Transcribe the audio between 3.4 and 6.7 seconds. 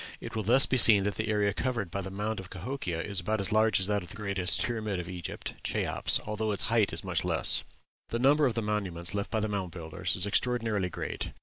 large as that of the greatest pyramid of Egypt, Cheops, although its